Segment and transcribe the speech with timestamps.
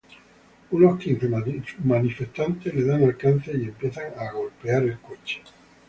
[0.71, 1.27] Unos quince
[1.83, 5.43] manifestantes le dan alcance y empiezan a golpear el coche.